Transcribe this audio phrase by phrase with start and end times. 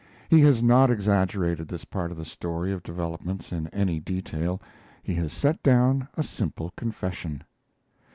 [0.29, 4.59] He has not exaggerated this part of the story of developments in any detail;
[5.03, 7.43] he has set down a simple confession.